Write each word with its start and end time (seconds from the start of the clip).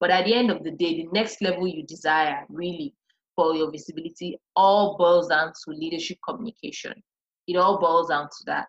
But 0.00 0.10
at 0.10 0.24
the 0.24 0.34
end 0.34 0.50
of 0.50 0.62
the 0.62 0.70
day, 0.70 0.96
the 0.96 1.08
next 1.12 1.42
level 1.42 1.66
you 1.66 1.84
desire 1.84 2.44
really 2.48 2.94
for 3.34 3.54
your 3.54 3.70
visibility 3.70 4.38
all 4.56 4.96
boils 4.96 5.28
down 5.28 5.52
to 5.52 5.70
leadership 5.70 6.18
communication. 6.28 6.94
It 7.46 7.56
all 7.56 7.78
boils 7.80 8.08
down 8.08 8.24
to 8.24 8.44
that 8.46 8.66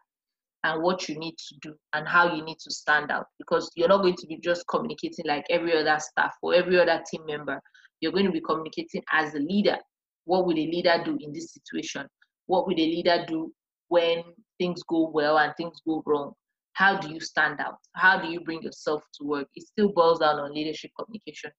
and 0.63 0.81
what 0.81 1.07
you 1.07 1.17
need 1.17 1.35
to 1.37 1.55
do 1.61 1.73
and 1.93 2.07
how 2.07 2.35
you 2.35 2.43
need 2.43 2.59
to 2.59 2.71
stand 2.71 3.11
out 3.11 3.27
because 3.37 3.71
you're 3.75 3.87
not 3.87 4.01
going 4.01 4.15
to 4.15 4.27
be 4.27 4.37
just 4.37 4.65
communicating 4.69 5.25
like 5.25 5.45
every 5.49 5.75
other 5.77 5.97
staff 5.99 6.33
or 6.41 6.53
every 6.53 6.79
other 6.79 7.01
team 7.09 7.25
member. 7.25 7.59
You're 8.01 8.11
going 8.11 8.25
to 8.25 8.31
be 8.31 8.41
communicating 8.41 9.03
as 9.11 9.33
a 9.35 9.39
leader. 9.39 9.77
What 10.25 10.45
would 10.45 10.57
a 10.57 10.67
leader 10.67 11.01
do 11.03 11.17
in 11.19 11.33
this 11.33 11.53
situation? 11.53 12.07
What 12.47 12.67
would 12.67 12.79
a 12.79 12.83
leader 12.83 13.25
do 13.27 13.53
when 13.87 14.23
things 14.59 14.83
go 14.83 15.09
well 15.13 15.39
and 15.39 15.53
things 15.57 15.79
go 15.85 16.03
wrong? 16.05 16.33
How 16.79 16.95
do 16.95 17.13
you 17.13 17.19
stand 17.19 17.59
out? 17.59 17.79
How 17.91 18.17
do 18.17 18.29
you 18.29 18.39
bring 18.39 18.61
yourself 18.63 19.03
to 19.15 19.25
work? 19.25 19.49
It 19.53 19.67
still 19.67 19.89
boils 19.89 20.19
down 20.19 20.39
on 20.39 20.53
leadership 20.53 20.91
communication. 20.97 21.51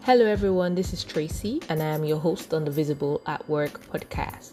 Hello, 0.00 0.24
everyone. 0.24 0.74
This 0.74 0.94
is 0.94 1.04
Tracy, 1.04 1.60
and 1.68 1.82
I 1.82 1.88
am 1.88 2.04
your 2.04 2.18
host 2.18 2.54
on 2.54 2.64
the 2.64 2.70
Visible 2.70 3.20
at 3.26 3.46
Work 3.50 3.86
podcast. 3.92 4.52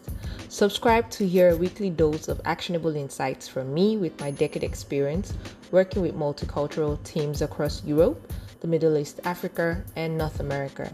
Subscribe 0.50 1.10
to 1.12 1.26
hear 1.26 1.52
a 1.52 1.56
weekly 1.56 1.90
dose 1.90 2.28
of 2.28 2.42
actionable 2.44 2.98
insights 2.98 3.48
from 3.48 3.74
me 3.74 3.96
with 3.96 4.20
my 4.20 4.32
decade 4.32 4.66
experience 4.66 5.36
working 5.72 6.02
with 6.02 6.16
multicultural 6.16 7.02
teams 7.06 7.42
across 7.42 7.82
Europe, 7.86 8.34
the 8.60 8.68
Middle 8.68 8.98
East, 8.98 9.22
Africa, 9.24 9.82
and 9.96 10.18
North 10.18 10.42
America. 10.42 10.94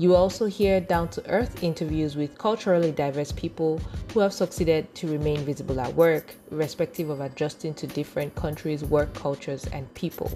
You 0.00 0.16
also 0.16 0.46
hear 0.46 0.80
down 0.80 1.10
to 1.10 1.30
earth 1.30 1.62
interviews 1.62 2.16
with 2.16 2.38
culturally 2.38 2.90
diverse 2.90 3.32
people 3.32 3.82
who 4.14 4.20
have 4.20 4.32
succeeded 4.32 4.94
to 4.94 5.06
remain 5.06 5.40
visible 5.40 5.78
at 5.78 5.94
work, 5.94 6.34
irrespective 6.50 7.10
of 7.10 7.20
adjusting 7.20 7.74
to 7.74 7.86
different 7.86 8.34
countries' 8.34 8.82
work 8.82 9.12
cultures 9.12 9.66
and 9.66 9.92
people. 9.92 10.32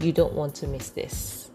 You 0.00 0.12
don't 0.12 0.32
want 0.32 0.54
to 0.54 0.66
miss 0.66 0.88
this. 0.88 1.50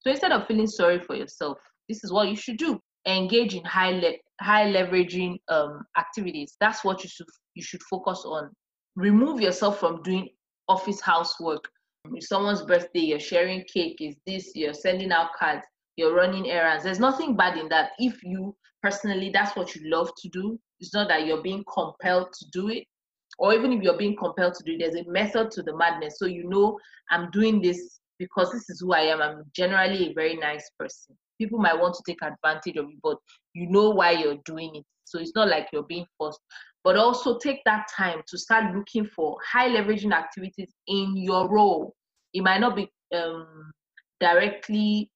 So 0.00 0.10
instead 0.10 0.32
of 0.32 0.46
feeling 0.46 0.66
sorry 0.66 1.00
for 1.00 1.16
yourself, 1.16 1.56
this 1.88 2.04
is 2.04 2.12
what 2.12 2.28
you 2.28 2.36
should 2.36 2.58
do. 2.58 2.78
Engage 3.06 3.54
in 3.54 3.64
high 3.64 3.92
le- 3.92 4.18
high 4.42 4.70
leveraging 4.70 5.38
um, 5.48 5.86
activities. 5.96 6.58
That's 6.60 6.84
what 6.84 7.02
you 7.02 7.08
should 7.08 7.26
you 7.54 7.62
should 7.62 7.82
focus 7.84 8.22
on. 8.26 8.50
Remove 8.96 9.40
yourself 9.40 9.80
from 9.80 10.02
doing 10.02 10.28
office 10.68 11.00
housework. 11.00 11.70
Someone's 12.20 12.62
birthday, 12.62 13.00
you're 13.00 13.20
sharing 13.20 13.64
cake, 13.72 13.98
is 14.00 14.16
this, 14.26 14.52
you're 14.54 14.74
sending 14.74 15.12
out 15.12 15.30
cards, 15.38 15.64
you're 15.96 16.14
running 16.14 16.50
errands. 16.50 16.84
There's 16.84 16.98
nothing 17.00 17.36
bad 17.36 17.58
in 17.58 17.68
that. 17.68 17.90
If 17.98 18.22
you 18.22 18.56
personally 18.82 19.30
that's 19.32 19.56
what 19.56 19.74
you 19.74 19.90
love 19.90 20.10
to 20.22 20.28
do, 20.30 20.58
it's 20.80 20.94
not 20.94 21.08
that 21.08 21.26
you're 21.26 21.42
being 21.42 21.64
compelled 21.72 22.28
to 22.32 22.46
do 22.52 22.68
it. 22.68 22.84
Or 23.38 23.54
even 23.54 23.72
if 23.72 23.82
you're 23.82 23.98
being 23.98 24.16
compelled 24.16 24.54
to 24.54 24.64
do 24.64 24.72
it, 24.72 24.78
there's 24.80 25.06
a 25.06 25.08
method 25.10 25.50
to 25.52 25.62
the 25.62 25.76
madness. 25.76 26.18
So 26.18 26.26
you 26.26 26.48
know 26.48 26.78
I'm 27.10 27.30
doing 27.30 27.60
this 27.60 28.00
because 28.18 28.52
this 28.52 28.68
is 28.68 28.80
who 28.80 28.92
I 28.92 29.00
am. 29.00 29.22
I'm 29.22 29.44
generally 29.54 30.10
a 30.10 30.14
very 30.14 30.36
nice 30.36 30.70
person. 30.78 31.16
People 31.38 31.58
might 31.58 31.78
want 31.78 31.94
to 31.94 32.02
take 32.06 32.18
advantage 32.22 32.76
of 32.76 32.90
you, 32.90 32.98
but 33.02 33.16
you 33.54 33.68
know 33.70 33.90
why 33.90 34.12
you're 34.12 34.38
doing 34.44 34.76
it. 34.76 34.84
So 35.04 35.18
it's 35.18 35.32
not 35.34 35.48
like 35.48 35.68
you're 35.72 35.84
being 35.84 36.06
forced. 36.18 36.40
But 36.82 36.96
also 36.96 37.38
take 37.38 37.62
that 37.66 37.86
time 37.94 38.22
to 38.26 38.38
start 38.38 38.74
looking 38.74 39.04
for 39.04 39.36
high 39.46 39.68
leveraging 39.68 40.12
activities 40.12 40.72
in 40.86 41.16
your 41.16 41.48
role. 41.48 41.94
It 42.32 42.42
might 42.42 42.60
not 42.60 42.74
be 42.74 42.90
um, 43.14 43.70
directly 44.20 45.10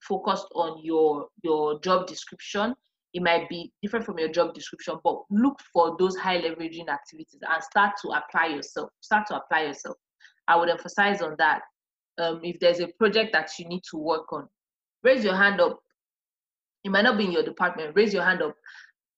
focused 0.00 0.46
on 0.54 0.82
your 0.82 1.28
your 1.42 1.78
job 1.80 2.06
description. 2.06 2.74
It 3.12 3.22
might 3.22 3.48
be 3.48 3.72
different 3.82 4.06
from 4.06 4.18
your 4.18 4.28
job 4.28 4.54
description, 4.54 4.96
but 5.02 5.22
look 5.30 5.58
for 5.72 5.96
those 5.98 6.16
high 6.16 6.40
leveraging 6.40 6.88
activities 6.88 7.40
and 7.42 7.62
start 7.62 7.92
to 8.02 8.08
apply 8.10 8.46
yourself. 8.46 8.90
Start 9.00 9.26
to 9.28 9.36
apply 9.36 9.64
yourself. 9.64 9.96
I 10.46 10.56
would 10.56 10.68
emphasize 10.68 11.20
on 11.20 11.34
that 11.38 11.62
um, 12.18 12.40
if 12.42 12.60
there's 12.60 12.80
a 12.80 12.88
project 12.98 13.32
that 13.32 13.50
you 13.58 13.66
need 13.68 13.82
to 13.90 13.96
work 13.96 14.32
on, 14.32 14.48
raise 15.02 15.24
your 15.24 15.36
hand 15.36 15.60
up. 15.60 15.80
It 16.84 16.90
might 16.90 17.02
not 17.02 17.18
be 17.18 17.24
in 17.24 17.32
your 17.32 17.42
department. 17.42 17.94
Raise 17.94 18.14
your 18.14 18.22
hand 18.22 18.42
up. 18.42 18.54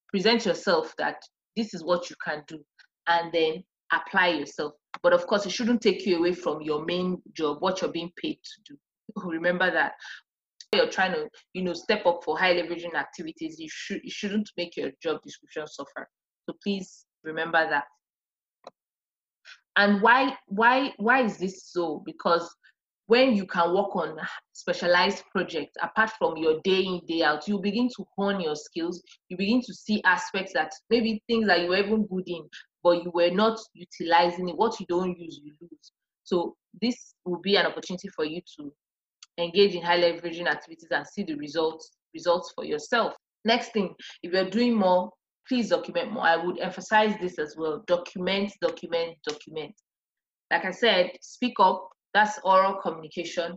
Present 0.09 0.47
yourself 0.47 0.95
that 0.99 1.23
this 1.57 1.75
is 1.75 1.85
what 1.85 2.11
you 2.11 2.17
can 2.25 2.43
do, 2.47 2.59
and 3.07 3.33
then 3.33 3.63
apply 3.93 4.29
yourself. 4.29 4.73
But 5.03 5.13
of 5.13 5.27
course, 5.27 5.47
it 5.47 5.53
shouldn't 5.53 5.81
take 5.81 6.07
you 6.07 6.19
away 6.19 6.33
from 6.33 6.63
your 6.63 6.85
main 6.85 7.21
job, 7.33 7.59
what 7.61 7.81
you're 7.81 7.93
being 7.93 8.13
paid 8.17 8.39
to 8.43 8.75
do. 8.75 8.77
Remember 9.25 9.71
that 9.71 9.93
you're 10.75 10.89
trying 10.89 11.13
to, 11.13 11.29
you 11.53 11.63
know, 11.63 11.75
step 11.75 12.07
up 12.07 12.23
for 12.25 12.39
high 12.39 12.55
leveraging 12.55 12.95
activities. 12.95 13.59
You 13.59 13.69
should, 13.71 14.01
you 14.03 14.11
shouldn't 14.11 14.51
make 14.57 14.77
your 14.77 14.91
job 15.03 15.21
description 15.23 15.67
suffer. 15.67 16.09
So 16.49 16.57
please 16.63 17.05
remember 17.25 17.69
that. 17.69 17.85
And 19.77 20.03
why, 20.03 20.37
why, 20.49 20.93
why 20.99 21.25
is 21.25 21.39
this 21.39 21.71
so? 21.71 22.03
Because 22.05 22.49
when 23.07 23.35
you 23.35 23.47
can 23.47 23.75
work 23.75 23.95
on 23.97 24.17
specialized 24.53 25.25
projects 25.31 25.75
apart 25.83 26.11
from 26.19 26.37
your 26.37 26.61
day 26.65 26.81
in 26.83 27.01
day 27.07 27.23
out 27.23 27.47
you 27.49 27.59
begin 27.61 27.89
to 27.89 28.05
hone 28.17 28.41
your 28.41 28.55
skills. 28.57 29.03
You 29.29 29.37
begin 29.37 29.61
to 29.67 29.75
see 29.75 30.03
aspects 30.05 30.53
that 30.55 30.73
maybe 30.89 31.23
things 31.27 31.47
that 31.47 31.61
you 31.61 31.71
were 31.71 31.77
even 31.77 32.07
good 32.07 32.25
in 32.27 32.49
but 32.83 33.03
you 33.05 33.11
were 33.15 33.31
not 33.31 33.59
utilizing 33.75 34.49
it. 34.49 34.57
What 34.57 34.79
you 34.81 34.87
don't 34.89 35.17
use 35.19 35.41
you 35.43 35.53
lose. 35.61 35.93
So 36.25 36.57
this 36.81 37.15
will 37.25 37.41
be 37.41 37.57
an 37.57 37.67
opportunity 37.67 38.09
for 38.09 38.25
you 38.25 38.41
to 38.59 38.73
engage 39.39 39.75
in 39.75 39.83
high 39.83 40.01
leveraging 40.01 40.47
activities 40.47 40.89
and 40.91 41.07
see 41.07 41.25
the 41.25 41.35
results 41.35 41.91
results 42.15 42.53
for 42.55 42.65
yourself. 42.65 43.15
Next 43.45 43.73
thing 43.73 43.95
if 44.23 44.33
you're 44.33 44.51
doing 44.51 44.75
more 44.75 45.11
please 45.49 45.71
document 45.71 46.13
more. 46.13 46.25
I 46.25 46.37
would 46.37 46.61
emphasize 46.61 47.15
this 47.21 47.39
as 47.39 47.57
well. 47.59 47.83
Document 47.87 48.53
document 48.61 49.17
document. 49.27 49.75
Like 50.51 50.65
i 50.67 50.71
said 50.71 51.13
speak 51.21 51.55
up 51.59 51.89
that's 52.15 52.39
oral 52.45 52.81
communication. 52.81 53.57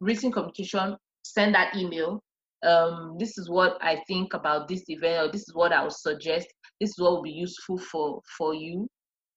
Written 0.00 0.32
communication, 0.32 0.96
send 1.22 1.54
that 1.54 1.76
email. 1.76 2.22
Um, 2.62 3.16
this 3.18 3.38
is 3.38 3.48
what 3.48 3.78
I 3.80 4.02
think 4.06 4.34
about 4.34 4.68
this 4.68 4.84
event, 4.88 5.26
or 5.28 5.32
this 5.32 5.42
is 5.42 5.54
what 5.54 5.72
I 5.72 5.82
would 5.82 5.92
suggest. 5.92 6.48
This 6.80 6.90
is 6.90 6.98
what 6.98 7.12
will 7.12 7.22
be 7.22 7.30
useful 7.30 7.78
for 7.78 8.20
for 8.36 8.54
you. 8.54 8.88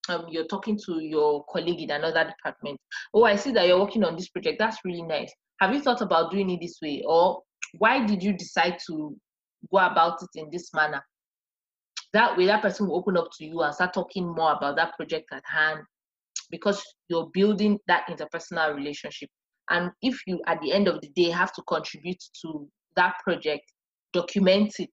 Um, 0.10 0.26
you're 0.30 0.48
talking 0.48 0.78
to 0.86 1.02
your 1.02 1.46
colleague 1.50 1.82
in 1.82 1.92
another 1.92 2.26
department. 2.26 2.78
Oh, 3.14 3.24
I 3.24 3.38
see 3.38 3.52
that 3.52 3.68
you're 3.68 3.80
working 3.80 4.04
on 4.04 4.16
this 4.16 4.30
project. 4.30 4.60
That's 4.60 4.78
really 4.84 5.02
nice. 5.04 5.32
Have 5.62 5.74
you 5.74 5.82
thought 5.82 6.02
about 6.02 6.32
doing 6.32 6.50
it 6.50 6.60
this 6.62 6.80
way, 6.82 7.04
or 7.08 7.42
why 7.78 8.06
did 8.06 8.22
you 8.22 8.34
decide 8.34 8.78
to 8.88 9.16
go 9.72 9.78
about 9.78 10.22
it 10.22 10.40
in 10.40 10.50
this 10.52 10.74
manner? 10.74 11.02
That 12.12 12.38
way, 12.38 12.46
that 12.48 12.62
person 12.62 12.88
will 12.88 12.98
open 12.98 13.18
up 13.18 13.30
to 13.38 13.46
you 13.46 13.62
and 13.62 13.74
start 13.74 13.94
talking 13.94 14.28
more 14.28 14.54
about 14.54 14.76
that 14.76 14.96
project 14.98 15.30
at 15.32 15.44
hand 15.46 15.80
because 16.54 16.84
you're 17.10 17.32
building 17.34 17.80
that 17.88 18.06
interpersonal 18.08 18.76
relationship. 18.76 19.28
And 19.72 19.90
if 20.04 20.22
you, 20.28 20.40
at 20.46 20.62
the 20.62 20.72
end 20.72 20.88
of 20.88 21.02
the 21.02 21.10
day, 21.16 21.32
have 21.32 21.52
to 21.54 21.64
contribute 21.64 22.24
to 22.44 22.70
that 22.96 23.16
project, 23.24 23.64
document 24.14 24.72
it, 24.78 24.92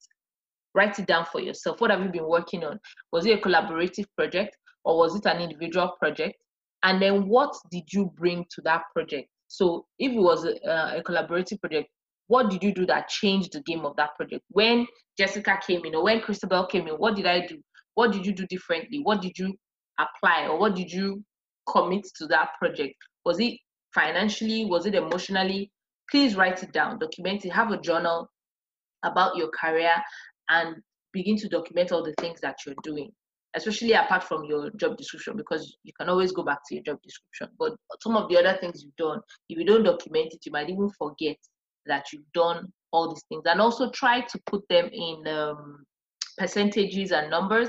write 0.75 0.98
it 0.98 1.06
down 1.06 1.26
for 1.26 1.38
yourself. 1.38 1.78
What 1.82 1.91
have 1.91 2.00
you 2.00 2.09
been 2.09 2.26
working 2.26 2.65
on? 2.65 2.81
Was 3.12 3.26
it 3.26 3.38
a 3.38 3.43
collaborative 3.43 4.06
project 4.16 4.56
or 4.87 4.97
was 4.97 5.15
it 5.15 5.26
an 5.26 5.43
individual 5.43 5.93
project? 6.00 6.37
And 6.82 7.03
then 7.03 7.28
what 7.28 7.54
did 7.71 7.84
you 7.92 8.10
bring 8.16 8.47
to 8.54 8.62
that 8.62 8.84
project? 8.94 9.28
So 9.48 9.84
if 9.98 10.12
it 10.12 10.19
was 10.19 10.47
a, 10.47 10.54
a 10.98 11.03
collaborative 11.03 11.60
project, 11.60 11.91
what 12.28 12.48
did 12.48 12.62
you 12.62 12.72
do 12.72 12.87
that 12.87 13.09
changed 13.09 13.53
the 13.53 13.60
game 13.66 13.84
of 13.84 13.97
that 13.97 14.16
project? 14.16 14.44
When 14.48 14.87
Jessica 15.19 15.59
came 15.66 15.84
in 15.84 15.94
or 15.94 16.04
when 16.04 16.22
Christabel 16.22 16.65
came 16.69 16.88
in, 16.88 16.94
what 16.94 17.16
did 17.16 17.27
I 17.27 17.47
do? 17.47 17.59
What 17.97 18.12
did 18.12 18.25
you 18.25 18.32
do 18.32 18.47
differently? 18.47 19.00
What 19.03 19.21
did 19.21 19.37
you 19.37 19.54
apply 19.98 20.47
or 20.47 20.59
what 20.59 20.75
did 20.75 20.91
you 20.91 21.22
commit 21.70 22.06
to 22.16 22.26
that 22.26 22.50
project? 22.58 22.94
Was 23.25 23.41
it 23.41 23.58
financially? 23.94 24.64
Was 24.64 24.86
it 24.86 24.94
emotionally? 24.94 25.70
Please 26.10 26.36
write 26.36 26.62
it 26.62 26.72
down, 26.72 26.98
document 26.98 27.44
it, 27.44 27.50
have 27.50 27.70
a 27.70 27.81
journal 27.81 28.28
about 29.04 29.36
your 29.36 29.48
career 29.48 29.94
and 30.48 30.76
begin 31.12 31.36
to 31.36 31.48
document 31.48 31.92
all 31.92 32.03
the 32.03 32.14
things 32.20 32.41
that 32.41 32.56
you're 32.66 32.75
doing, 32.82 33.10
especially 33.54 33.92
apart 33.92 34.24
from 34.24 34.44
your 34.44 34.71
job 34.77 34.97
description, 34.97 35.36
because 35.36 35.77
you 35.84 35.92
can 35.98 36.09
always 36.09 36.33
go 36.33 36.42
back 36.42 36.59
to 36.68 36.74
your 36.74 36.84
job 36.84 36.98
description. 37.03 37.48
But 37.59 37.77
some 38.00 38.16
of 38.16 38.28
the 38.28 38.39
other 38.39 38.59
things 38.60 38.83
you've 38.83 38.97
done, 38.97 39.21
if 39.48 39.59
you 39.59 39.65
don't 39.65 39.84
document 39.84 40.33
it, 40.33 40.41
you 40.44 40.53
might 40.53 40.68
even 40.68 40.91
forget 40.98 41.36
that 41.86 42.12
you've 42.12 42.30
done 42.34 42.72
all 42.92 43.09
these 43.09 43.24
things. 43.28 43.42
And 43.47 43.60
also 43.60 43.91
try 43.91 44.21
to 44.21 44.41
put 44.47 44.62
them 44.68 44.91
in 44.92 45.27
um, 45.28 45.84
percentages 46.39 47.12
and 47.12 47.30
numbers 47.30 47.68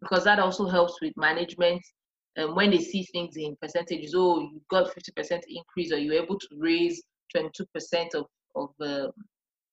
because 0.00 0.24
that 0.24 0.38
also 0.38 0.68
helps 0.68 1.00
with 1.00 1.12
management 1.16 1.82
um, 2.38 2.54
when 2.54 2.70
they 2.70 2.78
see 2.78 3.04
things 3.12 3.36
in 3.36 3.56
percentages, 3.60 4.14
oh, 4.16 4.40
you 4.40 4.60
got 4.70 4.92
50% 4.94 5.40
increase, 5.48 5.92
or 5.92 5.98
you're 5.98 6.22
able 6.22 6.38
to 6.38 6.48
raise 6.56 7.02
22% 7.36 8.14
of, 8.14 8.26
of 8.56 8.70
uh, 8.80 9.08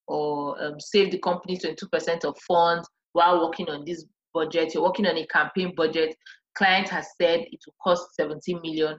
or 0.07 0.61
um, 0.63 0.79
save 0.79 1.11
the 1.11 1.19
company 1.19 1.57
22% 1.57 2.23
of 2.23 2.37
funds 2.47 2.87
while 3.13 3.41
working 3.41 3.69
on 3.69 3.83
this 3.85 4.05
budget. 4.33 4.73
You're 4.73 4.83
working 4.83 5.05
on 5.05 5.17
a 5.17 5.25
campaign 5.27 5.73
budget. 5.75 6.15
Client 6.55 6.87
has 6.89 7.07
said 7.21 7.41
it 7.41 7.59
will 7.65 7.75
cost 7.83 8.15
17 8.15 8.61
million. 8.61 8.97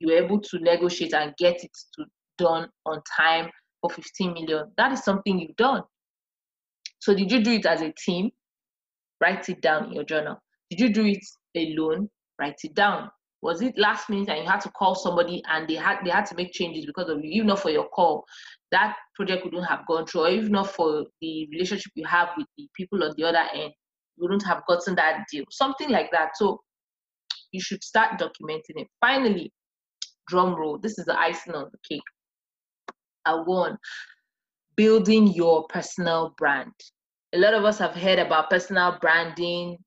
You're 0.00 0.22
able 0.22 0.40
to 0.40 0.58
negotiate 0.58 1.14
and 1.14 1.34
get 1.38 1.62
it 1.62 1.70
to 1.96 2.04
done 2.40 2.68
on 2.86 3.00
time 3.16 3.50
for 3.80 3.90
15 3.90 4.32
million. 4.32 4.72
That 4.76 4.92
is 4.92 5.04
something 5.04 5.38
you've 5.38 5.56
done. 5.56 5.82
So 6.98 7.14
did 7.14 7.30
you 7.30 7.42
do 7.42 7.52
it 7.52 7.66
as 7.66 7.82
a 7.82 7.92
team? 7.92 8.30
Write 9.20 9.48
it 9.48 9.60
down 9.60 9.86
in 9.86 9.92
your 9.92 10.04
journal. 10.04 10.36
Did 10.70 10.80
you 10.80 10.92
do 10.92 11.04
it 11.04 11.24
alone? 11.54 12.08
Write 12.40 12.58
it 12.64 12.74
down. 12.74 13.10
Was 13.42 13.62
it 13.62 13.78
last 13.78 14.10
minute 14.10 14.28
and 14.30 14.44
you 14.44 14.50
had 14.50 14.60
to 14.62 14.70
call 14.70 14.94
somebody 14.94 15.42
and 15.48 15.68
they 15.68 15.74
had 15.74 15.98
they 16.04 16.10
had 16.10 16.26
to 16.26 16.34
make 16.34 16.52
changes 16.52 16.86
because 16.86 17.08
of 17.08 17.24
you, 17.24 17.30
even 17.30 17.48
not 17.48 17.60
for 17.60 17.70
your 17.70 17.88
call, 17.88 18.24
that 18.72 18.96
project 19.14 19.44
wouldn't 19.44 19.66
have 19.68 19.86
gone 19.86 20.06
through, 20.06 20.22
or 20.22 20.30
even 20.30 20.52
not 20.52 20.70
for 20.70 21.06
the 21.20 21.48
relationship 21.52 21.92
you 21.94 22.06
have 22.06 22.28
with 22.36 22.46
the 22.58 22.68
people 22.76 23.02
on 23.04 23.12
the 23.16 23.24
other 23.24 23.44
end, 23.54 23.72
you 24.16 24.22
wouldn't 24.22 24.44
have 24.46 24.62
gotten 24.66 24.94
that 24.96 25.24
deal. 25.30 25.44
Something 25.50 25.90
like 25.90 26.10
that. 26.12 26.36
So 26.36 26.60
you 27.52 27.60
should 27.60 27.82
start 27.82 28.18
documenting 28.20 28.76
it. 28.76 28.88
Finally, 29.00 29.52
drum 30.28 30.54
roll. 30.54 30.78
This 30.78 30.98
is 30.98 31.06
the 31.06 31.18
icing 31.18 31.54
on 31.54 31.70
the 31.72 31.78
cake. 31.88 32.02
I 33.26 33.34
won. 33.34 33.78
building 34.76 35.26
your 35.34 35.66
personal 35.68 36.34
brand. 36.38 36.72
A 37.34 37.38
lot 37.38 37.54
of 37.54 37.64
us 37.64 37.78
have 37.78 37.94
heard 37.94 38.18
about 38.18 38.50
personal 38.50 38.98
branding, 39.00 39.78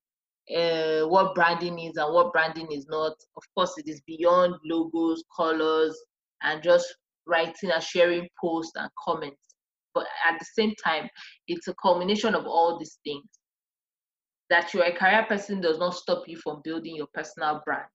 uh, 0.54 1.06
what 1.06 1.34
branding 1.34 1.78
is 1.78 1.96
and 1.96 2.12
what 2.12 2.32
branding 2.32 2.70
is 2.70 2.86
not. 2.88 3.12
Of 3.36 3.42
course, 3.54 3.74
it 3.78 3.88
is 3.88 4.00
beyond 4.06 4.54
logos, 4.64 5.22
colors, 5.34 5.96
and 6.42 6.62
just 6.62 6.86
writing 7.26 7.70
and 7.70 7.82
sharing 7.82 8.28
posts 8.40 8.72
and 8.76 8.90
comments. 9.02 9.40
But 9.94 10.06
at 10.28 10.38
the 10.38 10.44
same 10.44 10.74
time, 10.84 11.08
it's 11.48 11.68
a 11.68 11.74
culmination 11.80 12.34
of 12.34 12.46
all 12.46 12.78
these 12.78 12.98
things. 13.04 13.24
That 14.50 14.74
you're 14.74 14.84
a 14.84 14.92
career 14.92 15.24
person 15.26 15.60
does 15.60 15.78
not 15.78 15.94
stop 15.94 16.24
you 16.26 16.36
from 16.36 16.60
building 16.64 16.96
your 16.96 17.06
personal 17.14 17.62
brand. 17.64 17.86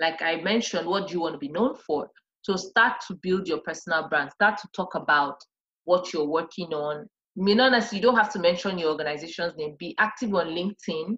Like 0.00 0.22
I 0.22 0.36
mentioned, 0.36 0.86
what 0.86 1.08
do 1.08 1.14
you 1.14 1.20
want 1.20 1.34
to 1.34 1.38
be 1.38 1.48
known 1.48 1.76
for? 1.86 2.10
So 2.42 2.56
start 2.56 3.00
to 3.06 3.18
build 3.22 3.46
your 3.46 3.58
personal 3.58 4.08
brand. 4.08 4.32
Start 4.32 4.58
to 4.58 4.68
talk 4.74 4.94
about 4.94 5.36
what 5.84 6.12
you're 6.12 6.26
working 6.26 6.72
on. 6.72 7.06
I 7.38 7.42
mean, 7.42 7.60
honestly, 7.60 7.98
you 7.98 8.02
don't 8.02 8.16
have 8.16 8.32
to 8.32 8.38
mention 8.38 8.78
your 8.78 8.90
organization's 8.90 9.54
name. 9.56 9.76
Be 9.78 9.94
active 9.98 10.34
on 10.34 10.48
LinkedIn 10.48 11.16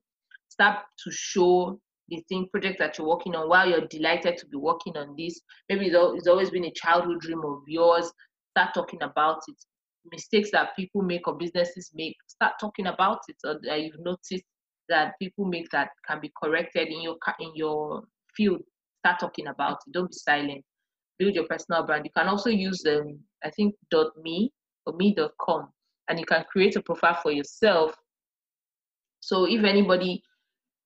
start 0.51 0.79
to 1.05 1.11
show 1.11 1.81
the 2.11 2.23
thing 2.29 2.49
project 2.53 2.79
that 2.81 2.99
you're 2.99 3.07
working 3.07 3.35
on 3.37 3.49
while 3.49 3.69
you're 3.69 3.87
delighted 3.87 4.37
to 4.37 4.47
be 4.47 4.57
working 4.57 4.97
on 4.97 5.15
this. 5.17 5.41
Maybe 5.69 5.87
it's 5.87 6.27
always 6.27 6.51
been 6.51 6.65
a 6.65 6.73
childhood 6.73 7.21
dream 7.21 7.41
of 7.45 7.63
yours. 7.67 8.11
Start 8.51 8.75
talking 8.75 9.03
about 9.03 9.39
it. 9.49 9.57
Mistakes 10.11 10.51
that 10.53 10.75
people 10.77 11.03
make 11.03 11.29
or 11.29 11.37
businesses 11.37 11.91
make 11.95 12.17
start 12.27 12.55
talking 12.61 12.87
about 12.87 13.21
it 13.29 13.37
or 13.45 13.61
that 13.63 13.81
you've 13.81 14.01
noticed 14.01 14.45
that 14.89 15.13
people 15.21 15.45
make 15.45 15.69
that 15.71 15.91
can 16.09 16.21
be 16.21 16.33
corrected 16.43 16.89
in 16.89 17.01
your 17.03 17.17
in 17.39 17.53
your 17.55 18.03
field. 18.37 18.61
Start 19.05 19.21
talking 19.21 19.47
about 19.47 19.79
it. 19.87 19.93
Don't 19.93 20.11
be 20.11 20.17
silent. 20.17 20.65
Build 21.19 21.35
your 21.35 21.45
personal 21.45 21.85
brand. 21.85 22.07
You 22.07 22.11
can 22.17 22.29
also 22.29 22.51
use 22.51 22.83
um 22.87 23.19
i 23.45 23.51
think 23.51 23.75
dot 23.91 24.09
me 24.23 24.51
or 24.87 24.95
me.com 24.95 25.69
and 26.09 26.19
you 26.19 26.25
can 26.25 26.45
create 26.51 26.77
a 26.77 26.83
profile 26.83 27.19
for 27.23 27.31
yourself. 27.31 27.95
So 29.21 29.45
if 29.45 29.63
anybody 29.65 30.23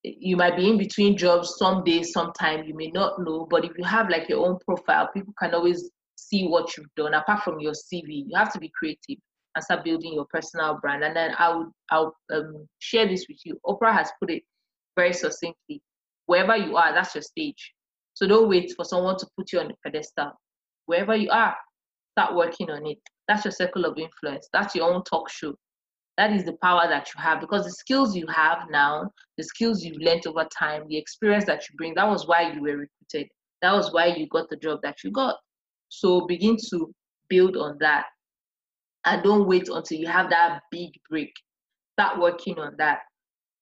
you 0.04 0.36
might 0.36 0.56
be 0.56 0.68
in 0.68 0.76
between 0.76 1.16
jobs 1.16 1.56
some 1.58 1.82
days 1.82 2.12
sometime 2.12 2.64
you 2.64 2.74
may 2.74 2.90
not 2.90 3.18
know 3.20 3.46
but 3.50 3.64
if 3.64 3.72
you 3.78 3.84
have 3.84 4.10
like 4.10 4.28
your 4.28 4.46
own 4.46 4.58
profile 4.66 5.08
people 5.14 5.32
can 5.40 5.54
always 5.54 5.90
see 6.16 6.46
what 6.46 6.76
you've 6.76 6.94
done. 6.94 7.14
Apart 7.14 7.42
from 7.42 7.58
your 7.58 7.72
cv 7.72 8.24
you 8.26 8.36
have 8.36 8.52
to 8.52 8.58
be 8.58 8.70
creative 8.78 9.18
and 9.54 9.64
start 9.64 9.84
building 9.84 10.12
your 10.12 10.26
personal 10.26 10.78
brand. 10.80 11.02
And 11.02 11.16
then 11.16 11.34
i 11.38 11.54
would 11.54 11.68
i'll 11.90 12.14
um, 12.32 12.68
share 12.78 13.08
this 13.08 13.26
with 13.28 13.38
you. 13.44 13.58
Oprah 13.66 13.92
has 13.92 14.10
put 14.20 14.30
it 14.30 14.42
very 14.94 15.12
succinctly 15.12 15.82
wherever 16.26 16.56
you 16.56 16.76
are 16.76 16.92
that's 16.92 17.14
your 17.14 17.22
stage. 17.22 17.72
So 18.12 18.26
don't 18.28 18.48
wait 18.48 18.72
for 18.76 18.84
someone 18.84 19.16
to 19.18 19.26
put 19.36 19.52
you 19.52 19.60
on 19.60 19.68
the 19.68 19.74
pedestal. 19.84 20.32
Wherever 20.86 21.16
you 21.16 21.30
are 21.30 21.56
start 22.12 22.34
working 22.36 22.70
on 22.70 22.86
it. 22.86 22.98
That's 23.26 23.44
your 23.44 23.52
circle 23.52 23.86
of 23.86 23.98
influence. 23.98 24.48
That's 24.52 24.74
your 24.74 24.92
own 24.92 25.02
talk 25.02 25.30
show 25.30 25.54
that 26.16 26.32
is 26.32 26.44
the 26.44 26.56
power 26.62 26.86
that 26.88 27.08
you 27.14 27.20
have 27.20 27.40
because 27.40 27.64
the 27.64 27.72
skills 27.72 28.14
you 28.14 28.26
have 28.28 28.66
now, 28.70 29.10
the 29.36 29.44
skills 29.44 29.82
you've 29.82 30.00
learned 30.00 30.26
over 30.26 30.46
time, 30.56 30.86
the 30.88 30.96
experience 30.96 31.44
that 31.46 31.62
you 31.68 31.76
bring, 31.76 31.94
that 31.94 32.08
was 32.08 32.26
why 32.26 32.52
you 32.52 32.60
were 32.60 32.76
recruited. 32.76 33.28
That 33.62 33.72
was 33.72 33.92
why 33.92 34.06
you 34.06 34.28
got 34.28 34.48
the 34.48 34.56
job 34.56 34.80
that 34.82 35.02
you 35.02 35.10
got. 35.10 35.36
So 35.88 36.26
begin 36.26 36.56
to 36.70 36.92
build 37.28 37.56
on 37.56 37.78
that. 37.80 38.06
And 39.06 39.22
don't 39.22 39.48
wait 39.48 39.68
until 39.68 39.98
you 39.98 40.06
have 40.06 40.30
that 40.30 40.60
big 40.70 40.90
break. 41.10 41.32
Start 41.92 42.20
working 42.20 42.58
on 42.58 42.74
that. 42.78 43.00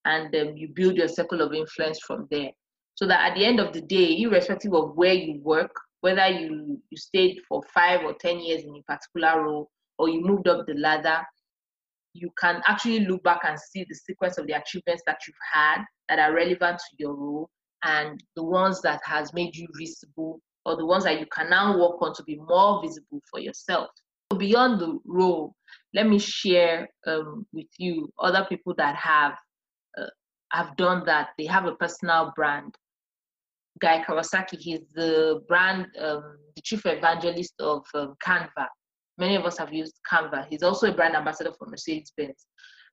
And 0.05 0.31
then 0.31 0.55
you 0.55 0.69
build 0.73 0.95
your 0.95 1.07
circle 1.07 1.41
of 1.41 1.53
influence 1.53 1.99
from 2.05 2.27
there. 2.29 2.51
So 2.95 3.07
that 3.07 3.31
at 3.31 3.35
the 3.35 3.45
end 3.45 3.59
of 3.59 3.73
the 3.73 3.81
day, 3.81 4.19
irrespective 4.21 4.73
of 4.73 4.95
where 4.95 5.13
you 5.13 5.41
work, 5.41 5.71
whether 6.01 6.27
you, 6.27 6.79
you 6.89 6.97
stayed 6.97 7.39
for 7.47 7.63
five 7.73 8.01
or 8.03 8.13
10 8.13 8.39
years 8.39 8.63
in 8.63 8.75
a 8.75 8.83
particular 8.83 9.43
role, 9.43 9.71
or 9.97 10.09
you 10.09 10.21
moved 10.21 10.47
up 10.47 10.65
the 10.67 10.73
ladder, 10.75 11.23
you 12.13 12.29
can 12.39 12.61
actually 12.67 13.01
look 13.01 13.23
back 13.23 13.41
and 13.43 13.57
see 13.59 13.85
the 13.87 13.95
sequence 13.95 14.37
of 14.37 14.47
the 14.47 14.53
achievements 14.53 15.03
that 15.05 15.17
you've 15.27 15.35
had 15.51 15.83
that 16.09 16.19
are 16.19 16.33
relevant 16.33 16.77
to 16.77 16.95
your 16.97 17.13
role 17.13 17.49
and 17.83 18.23
the 18.35 18.43
ones 18.43 18.81
that 18.81 19.01
has 19.03 19.33
made 19.33 19.55
you 19.55 19.67
visible 19.77 20.39
or 20.65 20.77
the 20.77 20.85
ones 20.85 21.03
that 21.03 21.19
you 21.19 21.25
can 21.25 21.49
now 21.49 21.77
work 21.77 22.01
on 22.01 22.13
to 22.13 22.23
be 22.23 22.37
more 22.47 22.81
visible 22.81 23.21
for 23.29 23.39
yourself. 23.39 23.89
Beyond 24.37 24.79
the 24.79 24.99
role, 25.05 25.53
let 25.93 26.07
me 26.07 26.17
share 26.17 26.87
um, 27.05 27.45
with 27.51 27.67
you 27.77 28.09
other 28.19 28.45
people 28.49 28.73
that 28.77 28.95
have 28.95 29.33
uh, 29.97 30.07
have 30.51 30.75
done 30.77 31.03
that. 31.05 31.29
They 31.37 31.45
have 31.45 31.65
a 31.65 31.75
personal 31.75 32.31
brand. 32.35 32.75
Guy 33.79 34.03
Kawasaki, 34.07 34.57
he's 34.57 34.79
the 34.95 35.43
brand, 35.47 35.87
um, 35.99 36.37
the 36.55 36.61
chief 36.63 36.85
evangelist 36.85 37.53
of 37.59 37.83
um, 37.93 38.15
Canva. 38.25 38.67
Many 39.17 39.35
of 39.35 39.45
us 39.45 39.57
have 39.57 39.73
used 39.73 39.99
Canva. 40.11 40.47
He's 40.49 40.63
also 40.63 40.91
a 40.91 40.93
brand 40.93 41.15
ambassador 41.15 41.51
for 41.57 41.67
Mercedes 41.67 42.11
Benz. 42.17 42.45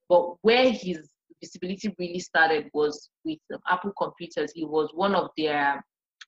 But 0.09 0.35
where 0.43 0.71
his 0.71 1.09
visibility 1.41 1.95
really 1.99 2.19
started 2.19 2.69
was 2.75 3.11
with 3.25 3.39
um, 3.55 3.61
Apple 3.69 3.93
computers. 3.99 4.53
He 4.55 4.65
was 4.65 4.91
one 4.95 5.15
of 5.15 5.31
their 5.37 5.85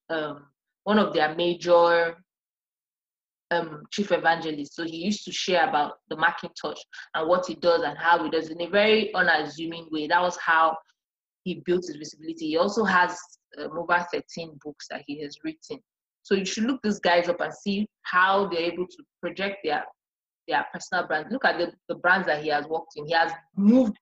um, 0.09 0.47
one 0.85 0.99
of 0.99 1.12
their 1.12 1.35
major 1.35 2.17
um, 3.50 3.83
chief 3.91 4.11
evangelists. 4.11 4.75
So 4.75 4.85
he 4.85 4.97
used 4.97 5.25
to 5.25 5.33
share 5.33 5.69
about 5.69 5.99
the 6.09 6.17
Macintosh 6.17 6.81
and 7.15 7.29
what 7.29 7.47
he 7.47 7.55
does 7.55 7.83
and 7.83 7.97
how 7.99 8.23
he 8.25 8.31
does 8.31 8.49
in 8.49 8.61
a 8.61 8.69
very 8.69 9.15
unassuming 9.15 9.89
way. 9.91 10.06
That 10.09 10.23
was 10.23 10.37
how 10.39 10.77
he 11.44 11.62
built 11.65 11.85
his 11.87 11.97
visibility. 11.97 12.49
He 12.49 12.56
also 12.56 12.85
has 12.85 13.19
um, 13.59 13.79
over 13.79 14.05
13 14.12 14.59
books 14.65 14.87
that 14.91 15.03
he 15.06 15.21
has 15.23 15.37
written. 15.44 15.79
So 16.23 16.35
you 16.35 16.45
should 16.45 16.65
look 16.65 16.81
these 16.83 17.01
guys 17.01 17.29
up 17.29 17.41
and 17.41 17.53
see 17.53 17.87
how 18.03 18.49
they're 18.49 18.73
able 18.73 18.87
to 18.87 19.05
project 19.21 19.59
their 19.65 19.85
their 20.49 20.67
personal 20.73 21.07
brand. 21.07 21.29
Look 21.31 21.45
at 21.45 21.59
the, 21.59 21.73
the 21.89 21.97
brands 21.97 22.27
that 22.27 22.43
he 22.43 22.49
has 22.49 22.67
worked 22.67 22.93
in. 22.97 23.07
He 23.07 23.13
has 23.13 23.33
moved 23.57 23.97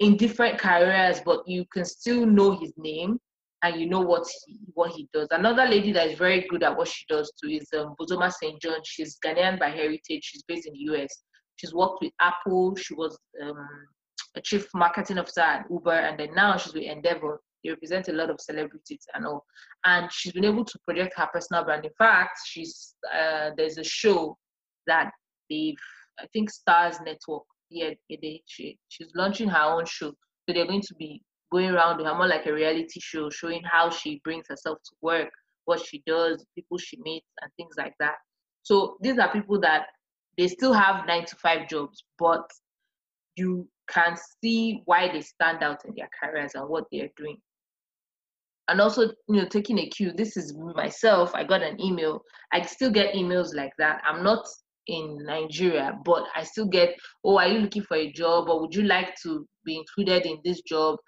in 0.00 0.16
different 0.16 0.58
careers, 0.58 1.20
but 1.24 1.46
you 1.46 1.64
can 1.72 1.84
still 1.84 2.24
know 2.24 2.58
his 2.58 2.72
name 2.76 3.18
and 3.62 3.80
you 3.80 3.88
know 3.88 4.00
what 4.00 4.26
he 4.46 4.58
what 4.74 4.92
he 4.92 5.08
does. 5.12 5.28
Another 5.30 5.66
lady 5.66 5.92
that 5.92 6.08
is 6.08 6.18
very 6.18 6.46
good 6.48 6.62
at 6.62 6.76
what 6.76 6.88
she 6.88 7.04
does 7.08 7.32
too 7.42 7.50
is 7.50 7.68
um, 7.76 7.94
Bozoma 8.00 8.32
St. 8.32 8.60
John. 8.62 8.80
She's 8.84 9.18
Ghanaian 9.24 9.58
by 9.58 9.70
heritage. 9.70 10.22
She's 10.22 10.42
based 10.46 10.66
in 10.66 10.74
the 10.74 10.94
US. 10.94 11.08
She's 11.56 11.74
worked 11.74 11.98
with 12.00 12.12
Apple. 12.20 12.76
She 12.76 12.94
was 12.94 13.18
um, 13.42 13.66
a 14.36 14.40
chief 14.40 14.68
marketing 14.74 15.18
officer 15.18 15.40
at 15.40 15.66
Uber, 15.70 15.90
and 15.90 16.18
then 16.18 16.34
now 16.34 16.56
she's 16.56 16.72
with 16.72 16.84
Endeavor. 16.84 17.40
They 17.62 17.70
represent 17.70 18.08
a 18.08 18.12
lot 18.12 18.30
of 18.30 18.40
celebrities 18.40 19.04
and 19.14 19.26
all. 19.26 19.44
And 19.84 20.10
she's 20.12 20.32
been 20.32 20.44
able 20.44 20.64
to 20.64 20.78
project 20.86 21.14
her 21.16 21.28
personal 21.32 21.64
brand. 21.64 21.84
In 21.84 21.90
fact, 21.98 22.38
she's 22.46 22.94
uh, 23.12 23.50
there's 23.56 23.78
a 23.78 23.84
show 23.84 24.36
that 24.86 25.10
they've, 25.50 25.74
I 26.20 26.26
think 26.32 26.50
Stars 26.50 26.96
Network, 27.04 27.44
yeah, 27.70 27.90
they, 28.08 28.42
she, 28.46 28.78
she's 28.88 29.08
launching 29.14 29.48
her 29.48 29.62
own 29.62 29.84
show. 29.86 30.10
So 30.10 30.54
they're 30.54 30.66
going 30.66 30.82
to 30.82 30.94
be 30.94 31.22
going 31.52 31.70
around 31.70 32.04
her 32.04 32.14
more 32.14 32.28
like 32.28 32.46
a 32.46 32.52
reality 32.52 33.00
show, 33.00 33.30
showing 33.30 33.62
how 33.64 33.90
she 33.90 34.20
brings 34.24 34.46
herself 34.48 34.78
to 34.84 34.90
work, 35.02 35.30
what 35.64 35.84
she 35.84 36.02
does, 36.06 36.44
people 36.54 36.78
she 36.78 36.98
meets, 37.02 37.26
and 37.42 37.50
things 37.56 37.74
like 37.76 37.94
that. 38.00 38.14
So 38.62 38.96
these 39.00 39.18
are 39.18 39.32
people 39.32 39.60
that 39.60 39.86
they 40.36 40.48
still 40.48 40.72
have 40.72 41.06
nine 41.06 41.24
to 41.26 41.36
five 41.36 41.68
jobs, 41.68 42.04
but 42.18 42.48
you 43.36 43.68
can 43.88 44.16
see 44.42 44.82
why 44.84 45.10
they 45.10 45.20
stand 45.20 45.62
out 45.62 45.84
in 45.84 45.94
their 45.96 46.08
careers 46.22 46.52
and 46.54 46.68
what 46.68 46.84
they're 46.92 47.10
doing 47.16 47.38
and 48.68 48.80
also 48.80 49.02
you 49.28 49.36
know 49.40 49.46
taking 49.46 49.78
a 49.78 49.88
cue 49.88 50.12
this 50.16 50.36
is 50.36 50.54
myself 50.74 51.34
i 51.34 51.42
got 51.42 51.62
an 51.62 51.80
email. 51.80 52.22
I 52.52 52.62
still 52.62 52.90
get 52.90 53.14
emails 53.14 53.54
like 53.54 53.72
that. 53.78 54.00
I'm 54.06 54.22
not 54.22 54.46
in 54.86 55.18
nigeria 55.26 55.92
but 56.02 56.24
i 56.34 56.42
still 56.42 56.66
get 56.66 56.94
oh 57.22 57.38
are 57.38 57.48
you 57.48 57.58
looking 57.58 57.82
for 57.82 57.96
a 57.96 58.12
job? 58.12 58.48
Or 58.48 58.60
would 58.60 58.74
you 58.74 58.82
like 58.82 59.14
to 59.22 59.46
be 59.64 59.76
included 59.76 60.26
in 60.26 60.38
this 60.44 60.62
job? 60.62 60.98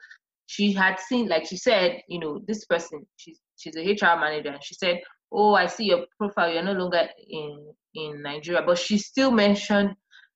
She 0.47 0.73
had 0.73 0.99
seen 0.99 1.29
like 1.29 1.47
she 1.47 1.57
said 1.57 2.00
you 2.09 2.19
know 2.19 2.40
this 2.47 2.64
person 2.67 3.07
she's 3.17 3.40
she's 3.57 3.76
a 3.76 3.83
hr 3.83 4.19
manager 4.19 4.50
and 4.50 4.64
she 4.64 4.75
said 4.75 5.00
oh 5.33 5.55
i 5.55 5.67
see 5.67 5.85
your 5.85 6.05
profile. 6.19 6.52
You're 6.52 6.62
no 6.62 6.73
longer 6.73 7.09
in 7.29 7.73
in 7.95 8.23
nigeria. 8.23 8.62
But 8.67 8.79
she 8.79 8.99
still 8.99 9.31
mentioned 9.31 9.90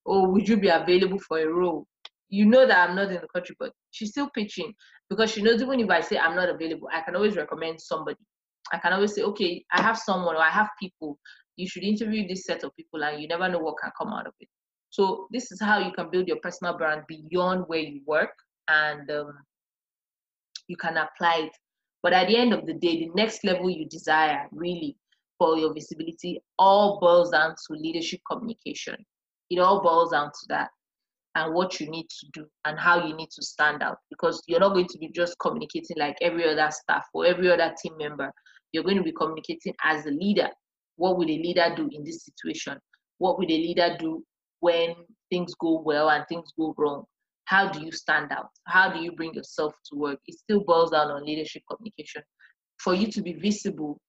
oh 0.07 0.29
would 0.31 0.49
you 0.49 0.57
be 0.57 0.69
available 0.69 1.19
for 1.19 1.39
a 1.39 1.47
role 1.47 1.87
you 2.29 2.47
know 2.47 2.67
that 2.67 2.89
i'm 2.89 2.97
not 2.97 3.09
in 3.09 3.21
the 3.21 3.29
country 3.35 3.57
but 3.59 3.73
she's 3.91 4.11
still 4.11 4.31
pitching 4.35 4.73
because 5.11 5.31
she 5.31 5.43
knows 5.43 5.61
even 5.63 5.81
if 5.81 5.91
I 5.91 6.01
say 6.01 6.19
I'm 6.19 6.37
not 6.37 6.49
available, 6.49 6.89
I 6.93 7.01
can 7.03 7.17
always 7.17 7.37
recommend 7.37 7.81
somebody. 7.81 8.19
I 8.73 8.79
can 8.79 8.93
always 8.93 9.15
say, 9.15 9.23
okay, 9.23 9.65
I 9.73 9.83
have 9.83 9.99
someone 9.99 10.35
or 10.35 10.43
I 10.43 10.51
have 10.51 10.69
people. 10.81 11.19
You 11.57 11.69
should 11.69 11.85
interview 11.85 12.27
this 12.27 12.45
set 12.45 12.65
of 12.65 12.75
people, 12.77 13.05
and 13.05 13.21
you 13.21 13.29
never 13.29 13.49
know 13.49 13.59
what 13.59 13.77
can 13.81 13.93
come 13.97 14.13
out 14.13 14.27
of 14.27 14.33
it. 14.41 14.49
So 14.91 15.29
this 15.31 15.53
is 15.53 15.61
how 15.61 15.79
you 15.79 15.93
can 15.93 16.11
build 16.11 16.27
your 16.27 16.39
personal 16.43 16.77
brand 16.77 17.03
beyond 17.07 17.65
where 17.67 17.81
you 17.81 18.01
work, 18.07 18.33
and 18.69 19.09
um, 19.11 19.33
you 20.67 20.77
can 20.77 20.97
apply 20.97 21.45
it. 21.47 21.53
But 22.03 22.13
at 22.13 22.29
the 22.29 22.37
end 22.37 22.53
of 22.53 22.67
the 22.67 22.75
day, 22.75 22.99
the 22.99 23.11
next 23.15 23.45
level 23.45 23.71
you 23.71 23.87
desire 23.89 24.47
really 24.51 24.97
for 25.39 25.57
your 25.59 25.75
visibility 25.75 26.43
all 26.59 26.99
boils 27.01 27.31
down 27.31 27.51
to 27.51 27.75
leadership 27.75 28.21
communication. 28.31 28.97
It 29.51 29.59
all 29.59 29.83
boils 29.83 30.13
down 30.13 30.29
to 30.29 30.47
that 30.49 30.71
and 31.37 31.53
what 31.53 31.81
you 31.81 31.91
need 31.91 32.09
to 32.09 32.27
do 32.33 32.47
and 32.65 32.79
how 32.79 33.07
you 33.07 33.15
need 33.17 33.31
to 33.31 33.43
stand 33.43 33.83
out 33.83 33.99
because 34.11 34.41
you're 34.47 34.61
not 34.61 34.73
going 34.73 34.87
to 34.87 34.99
be 34.99 35.09
just 35.09 35.37
communicating 35.41 35.97
like 35.97 36.17
every 36.23 36.49
other 36.49 36.71
staff 36.71 37.05
or 37.13 37.27
every 37.27 37.51
other 37.51 37.75
team 37.83 37.97
member. 37.99 38.31
You're 38.73 38.85
going 38.85 38.97
to 38.97 39.03
be 39.03 39.13
communicating 39.13 39.75
as 39.83 40.07
a 40.07 40.11
leader. 40.11 40.49
What 40.97 41.19
would 41.19 41.29
a 41.29 41.39
leader 41.39 41.73
do 41.77 41.89
in 41.93 42.05
this 42.05 42.25
situation? 42.25 42.79
What 43.19 43.39
would 43.39 43.51
a 43.51 43.57
leader 43.57 43.97
do 43.99 44.25
when 44.61 44.95
things 45.31 45.55
go 45.61 45.81
well 45.81 46.11
and 46.11 46.25
things 46.29 46.51
go 46.59 46.75
wrong? 46.79 47.05
How 47.47 47.69
do 47.69 47.85
you 47.85 47.93
stand 47.93 48.33
out? 48.33 48.49
How 48.67 48.93
do 48.93 49.01
you 49.01 49.13
bring 49.13 49.35
yourself 49.35 49.75
to 49.91 49.99
work? 49.99 50.19
It 50.27 50.39
still 50.39 50.65
boils 50.65 50.93
down 50.93 51.11
on 51.11 51.27
leadership 51.27 51.63
communication. 51.71 52.23
For 52.79 52.95
you 52.95 53.11
to 53.13 53.23
be 53.23 53.35
visible, 53.35 54.01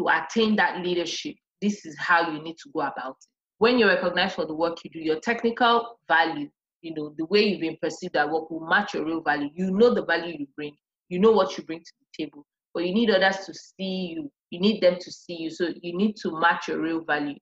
to 0.00 0.08
attain 0.08 0.56
that 0.56 0.84
leadership, 0.84 1.34
this 1.60 1.84
is 1.84 1.96
how 1.98 2.30
you 2.32 2.42
need 2.42 2.56
to 2.62 2.70
go 2.72 2.80
about 2.80 3.16
it. 3.20 3.26
When 3.58 3.78
you're 3.78 3.88
recognized 3.88 4.36
for 4.36 4.46
the 4.46 4.54
work 4.54 4.78
you 4.82 4.90
do, 4.90 5.00
your 5.00 5.20
technical 5.20 5.98
value, 6.08 6.48
you 6.82 6.94
know, 6.94 7.14
the 7.16 7.26
way 7.26 7.42
you've 7.42 7.60
been 7.60 7.76
perceived 7.80 8.16
at 8.16 8.30
work 8.30 8.50
will 8.50 8.66
match 8.66 8.94
your 8.94 9.04
real 9.04 9.22
value. 9.22 9.50
You 9.54 9.70
know 9.70 9.94
the 9.94 10.04
value 10.04 10.36
you 10.38 10.46
bring, 10.56 10.74
you 11.08 11.18
know 11.18 11.32
what 11.32 11.56
you 11.56 11.64
bring 11.64 11.80
to 11.80 11.92
the 12.00 12.24
table, 12.24 12.46
but 12.74 12.84
you 12.84 12.94
need 12.94 13.10
others 13.10 13.44
to 13.46 13.54
see 13.54 14.14
you. 14.14 14.30
You 14.50 14.60
need 14.60 14.82
them 14.82 14.96
to 15.00 15.12
see 15.12 15.34
you. 15.34 15.50
So 15.50 15.68
you 15.82 15.96
need 15.96 16.16
to 16.22 16.40
match 16.40 16.68
your 16.68 16.80
real 16.80 17.04
value. 17.04 17.36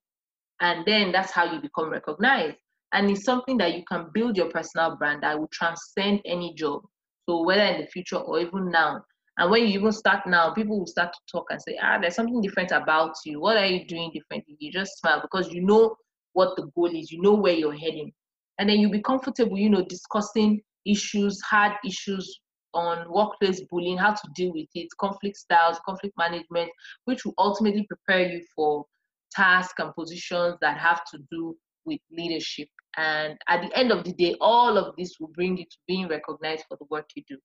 And 0.61 0.85
then 0.85 1.11
that's 1.11 1.31
how 1.31 1.51
you 1.51 1.61
become 1.61 1.89
recognized. 1.89 2.57
And 2.91 3.09
it's 3.09 3.23
something 3.23 3.57
that 3.59 3.75
you 3.75 3.83
can 3.87 4.07
build 4.13 4.35
your 4.35 4.49
personal 4.49 4.95
brand 4.95 5.23
that 5.23 5.39
will 5.39 5.49
transcend 5.51 6.21
any 6.25 6.53
job. 6.55 6.81
So 7.27 7.43
whether 7.43 7.61
in 7.61 7.81
the 7.81 7.87
future 7.87 8.17
or 8.17 8.39
even 8.39 8.71
now, 8.71 9.03
and 9.37 9.49
when 9.49 9.61
you 9.67 9.79
even 9.79 9.91
start 9.93 10.27
now, 10.27 10.53
people 10.53 10.79
will 10.79 10.87
start 10.87 11.13
to 11.13 11.19
talk 11.31 11.45
and 11.49 11.61
say, 11.61 11.77
ah, 11.81 11.97
there's 11.99 12.15
something 12.15 12.41
different 12.41 12.71
about 12.71 13.15
you. 13.25 13.39
What 13.39 13.55
are 13.55 13.65
you 13.65 13.85
doing 13.85 14.11
differently? 14.13 14.57
You 14.59 14.69
just 14.71 14.99
smile 14.99 15.21
because 15.21 15.49
you 15.53 15.61
know 15.61 15.95
what 16.33 16.57
the 16.57 16.69
goal 16.75 16.93
is, 16.93 17.09
you 17.11 17.21
know 17.21 17.35
where 17.35 17.53
you're 17.53 17.73
heading. 17.73 18.11
And 18.59 18.69
then 18.69 18.81
you'll 18.81 18.91
be 18.91 19.01
comfortable, 19.01 19.57
you 19.57 19.69
know, 19.69 19.85
discussing 19.85 20.61
issues, 20.85 21.41
hard 21.41 21.77
issues 21.85 22.41
on 22.73 23.09
workplace 23.09 23.61
bullying, 23.71 23.97
how 23.97 24.11
to 24.11 24.29
deal 24.35 24.51
with 24.51 24.67
it, 24.75 24.89
conflict 24.99 25.37
styles, 25.37 25.79
conflict 25.85 26.13
management, 26.17 26.69
which 27.05 27.23
will 27.23 27.33
ultimately 27.37 27.87
prepare 27.87 28.29
you 28.29 28.43
for 28.53 28.85
tasks 29.31 29.75
and 29.77 29.95
positions 29.95 30.57
that 30.59 30.77
have 30.77 31.05
to 31.05 31.19
do 31.31 31.55
with 31.85 32.01
leadership. 32.11 32.67
And 32.97 33.37
at 33.47 33.61
the 33.61 33.77
end 33.77 33.93
of 33.93 34.03
the 34.03 34.11
day, 34.11 34.35
all 34.41 34.77
of 34.77 34.93
this 34.97 35.13
will 35.21 35.29
bring 35.29 35.57
you 35.57 35.63
to 35.63 35.77
being 35.87 36.09
recognized 36.09 36.65
for 36.67 36.75
the 36.77 36.85
work 36.89 37.07
you 37.15 37.23
do. 37.29 37.37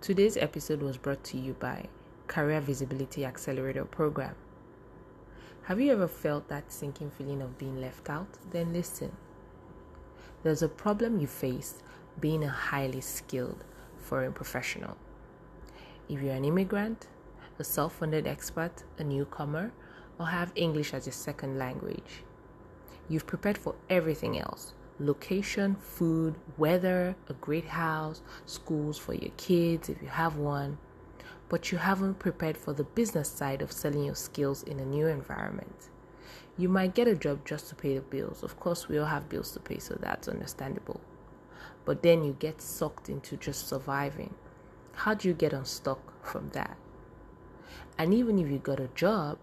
Today's 0.00 0.36
episode 0.36 0.82
was 0.82 0.96
brought 0.96 1.24
to 1.24 1.36
you 1.36 1.54
by 1.54 1.86
Career 2.28 2.60
Visibility 2.60 3.24
Accelerator 3.24 3.84
Program. 3.84 4.36
Have 5.66 5.80
you 5.80 5.90
ever 5.90 6.06
felt 6.06 6.46
that 6.46 6.70
sinking 6.70 7.10
feeling 7.10 7.42
of 7.42 7.58
being 7.58 7.80
left 7.80 8.08
out? 8.08 8.28
Then 8.52 8.72
listen. 8.72 9.10
There's 10.44 10.62
a 10.62 10.68
problem 10.68 11.18
you 11.18 11.26
face 11.26 11.82
being 12.20 12.44
a 12.44 12.48
highly 12.48 13.00
skilled 13.00 13.64
foreign 13.98 14.32
professional. 14.32 14.96
If 16.08 16.22
you're 16.22 16.34
an 16.34 16.44
immigrant, 16.44 17.08
a 17.58 17.64
self 17.64 17.96
funded 17.96 18.28
expert, 18.28 18.84
a 18.98 19.02
newcomer, 19.02 19.72
or 20.20 20.26
have 20.26 20.52
English 20.54 20.94
as 20.94 21.04
your 21.04 21.12
second 21.12 21.58
language, 21.58 22.22
you've 23.08 23.26
prepared 23.26 23.58
for 23.58 23.74
everything 23.90 24.38
else 24.38 24.72
location, 25.00 25.74
food, 25.74 26.36
weather, 26.56 27.16
a 27.28 27.32
great 27.32 27.66
house, 27.66 28.22
schools 28.44 28.98
for 28.98 29.14
your 29.14 29.32
kids 29.36 29.88
if 29.88 30.00
you 30.00 30.06
have 30.06 30.36
one, 30.36 30.78
but 31.48 31.70
you 31.70 31.78
haven't 31.78 32.18
prepared 32.18 32.56
for 32.56 32.72
the 32.72 32.84
business 32.84 33.28
side 33.28 33.62
of 33.62 33.72
selling 33.72 34.04
your 34.04 34.14
skills 34.14 34.62
in 34.62 34.80
a 34.80 34.84
new 34.84 35.06
environment. 35.06 35.88
You 36.58 36.68
might 36.68 36.94
get 36.94 37.08
a 37.08 37.14
job 37.14 37.44
just 37.44 37.68
to 37.68 37.74
pay 37.74 37.94
the 37.94 38.00
bills. 38.00 38.42
Of 38.42 38.58
course, 38.58 38.88
we 38.88 38.98
all 38.98 39.06
have 39.06 39.28
bills 39.28 39.52
to 39.52 39.60
pay, 39.60 39.78
so 39.78 39.96
that's 40.00 40.28
understandable. 40.28 41.00
But 41.84 42.02
then 42.02 42.24
you 42.24 42.36
get 42.38 42.60
sucked 42.60 43.08
into 43.08 43.36
just 43.36 43.68
surviving. 43.68 44.34
How 44.94 45.14
do 45.14 45.28
you 45.28 45.34
get 45.34 45.52
unstuck 45.52 46.24
from 46.24 46.48
that? 46.50 46.76
And 47.98 48.12
even 48.14 48.38
if 48.38 48.50
you 48.50 48.58
got 48.58 48.80
a 48.80 48.88
job, 48.94 49.38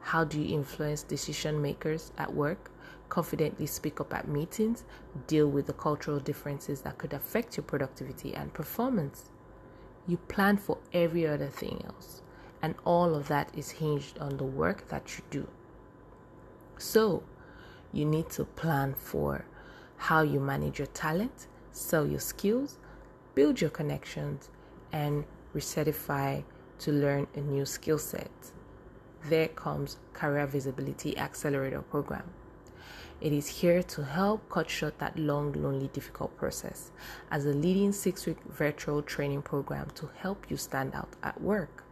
how 0.00 0.24
do 0.24 0.40
you 0.40 0.54
influence 0.54 1.02
decision 1.02 1.62
makers 1.62 2.12
at 2.18 2.34
work 2.34 2.70
confidently 3.08 3.66
speak 3.66 4.00
up 4.00 4.14
at 4.14 4.28
meetings, 4.28 4.84
deal 5.26 5.48
with 5.48 5.66
the 5.66 5.72
cultural 5.72 6.18
differences 6.18 6.82
that 6.82 6.98
could 6.98 7.12
affect 7.12 7.56
your 7.56 7.64
productivity 7.64 8.34
and 8.34 8.52
performance. 8.52 9.30
You 10.08 10.16
plan 10.16 10.56
for 10.56 10.78
every 10.92 11.26
other 11.26 11.48
thing 11.48 11.82
else, 11.86 12.22
and 12.62 12.74
all 12.86 13.14
of 13.14 13.28
that 13.28 13.50
is 13.54 13.70
hinged 13.70 14.18
on 14.18 14.38
the 14.38 14.44
work 14.44 14.88
that 14.88 15.18
you 15.18 15.24
do. 15.30 15.46
So, 16.78 17.22
you 17.92 18.06
need 18.06 18.30
to 18.30 18.44
plan 18.44 18.94
for 18.94 19.44
how 19.98 20.22
you 20.22 20.40
manage 20.40 20.78
your 20.78 20.86
talent, 20.88 21.46
sell 21.72 22.06
your 22.06 22.20
skills, 22.20 22.78
build 23.34 23.60
your 23.60 23.70
connections, 23.70 24.48
and 24.92 25.24
recertify 25.54 26.42
to 26.78 26.92
learn 26.92 27.26
a 27.34 27.40
new 27.40 27.66
skill 27.66 27.98
set. 27.98 28.30
There 29.28 29.48
comes 29.48 29.98
Career 30.14 30.46
Visibility 30.46 31.18
Accelerator 31.18 31.82
Program. 31.82 32.24
It 33.20 33.32
is 33.32 33.48
here 33.48 33.82
to 33.82 34.04
help 34.04 34.48
cut 34.48 34.70
short 34.70 35.00
that 35.00 35.18
long, 35.18 35.52
lonely, 35.52 35.88
difficult 35.88 36.36
process 36.36 36.92
as 37.32 37.46
a 37.46 37.52
leading 37.52 37.90
six 37.90 38.26
week 38.26 38.38
virtual 38.48 39.02
training 39.02 39.42
program 39.42 39.90
to 39.96 40.08
help 40.18 40.48
you 40.48 40.56
stand 40.56 40.94
out 40.94 41.08
at 41.24 41.40
work. 41.40 41.82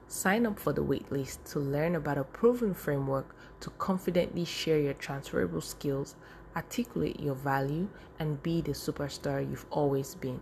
Sign 0.07 0.47
up 0.47 0.59
for 0.59 0.73
the 0.73 0.83
waitlist 0.83 1.43
to 1.51 1.59
learn 1.59 1.95
about 1.95 2.17
a 2.17 2.23
proven 2.23 2.73
framework 2.73 3.35
to 3.59 3.69
confidently 3.71 4.45
share 4.45 4.79
your 4.79 4.93
transferable 4.95 5.61
skills, 5.61 6.15
articulate 6.55 7.19
your 7.19 7.35
value, 7.35 7.87
and 8.17 8.41
be 8.41 8.61
the 8.61 8.71
superstar 8.71 9.47
you've 9.47 9.67
always 9.69 10.15
been. 10.15 10.41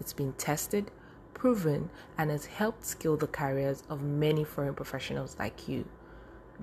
It's 0.00 0.12
been 0.12 0.32
tested, 0.34 0.92
proven, 1.32 1.88
and 2.16 2.30
has 2.30 2.46
helped 2.46 2.86
scale 2.86 3.16
the 3.16 3.26
careers 3.26 3.82
of 3.88 4.02
many 4.02 4.44
foreign 4.44 4.74
professionals 4.74 5.34
like 5.38 5.66
you. 5.68 5.86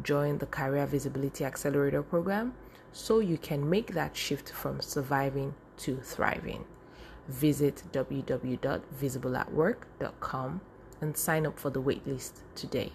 Join 0.01 0.37
the 0.37 0.45
Career 0.45 0.85
Visibility 0.85 1.43
Accelerator 1.43 2.03
program 2.03 2.53
so 2.91 3.19
you 3.19 3.37
can 3.37 3.69
make 3.69 3.93
that 3.93 4.15
shift 4.15 4.49
from 4.49 4.79
surviving 4.81 5.53
to 5.77 5.97
thriving. 5.97 6.63
Visit 7.27 7.83
www.visibleatwork.com 7.91 10.61
and 11.01 11.17
sign 11.17 11.45
up 11.45 11.59
for 11.59 11.69
the 11.69 11.81
waitlist 11.81 12.31
today. 12.55 12.93